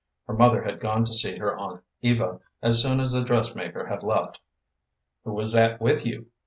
Her 0.25 0.33
mother 0.33 0.63
had 0.63 0.79
gone 0.79 1.05
to 1.05 1.13
see 1.13 1.37
her 1.37 1.55
aunt 1.59 1.83
Eva 2.01 2.39
as 2.63 2.81
soon 2.81 2.99
as 2.99 3.11
the 3.11 3.23
dressmaker 3.23 3.85
had 3.85 4.01
left. 4.01 4.39
"Who 5.25 5.31
was 5.33 5.51
that 5.51 5.79
with 5.79 6.07
you?" 6.07 6.25